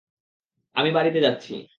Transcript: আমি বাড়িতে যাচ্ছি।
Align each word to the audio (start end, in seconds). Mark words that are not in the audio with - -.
আমি 0.75 0.89
বাড়িতে 0.91 1.19
যাচ্ছি। 1.21 1.53